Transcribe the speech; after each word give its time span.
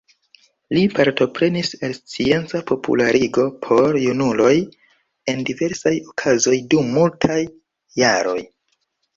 Li 0.75 0.81
partoprenis 0.99 1.69
al 1.87 1.93
scienca 1.97 2.61
popularigo 2.71 3.45
por 3.67 3.99
junuloj 4.05 4.55
en 5.35 5.45
diversaj 5.51 5.95
okazoj 6.15 6.59
dum 6.73 6.91
multaj 6.99 7.41
jaroj. 8.05 8.39